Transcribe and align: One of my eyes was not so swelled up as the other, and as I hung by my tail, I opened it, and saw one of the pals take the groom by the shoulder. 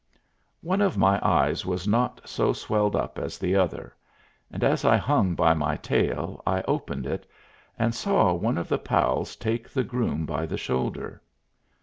One 0.63 0.81
of 0.81 0.97
my 0.97 1.19
eyes 1.23 1.63
was 1.63 1.87
not 1.87 2.27
so 2.27 2.53
swelled 2.53 2.95
up 2.95 3.19
as 3.19 3.37
the 3.37 3.55
other, 3.55 3.93
and 4.49 4.63
as 4.63 4.83
I 4.83 4.97
hung 4.97 5.35
by 5.35 5.53
my 5.53 5.77
tail, 5.77 6.41
I 6.43 6.63
opened 6.63 7.05
it, 7.05 7.23
and 7.77 7.93
saw 7.93 8.33
one 8.33 8.57
of 8.57 8.67
the 8.67 8.79
pals 8.79 9.35
take 9.35 9.69
the 9.69 9.83
groom 9.83 10.25
by 10.25 10.47
the 10.47 10.57
shoulder. 10.57 11.21